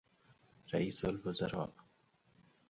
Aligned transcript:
رییس 0.73 1.05
الوزراء 1.05 1.73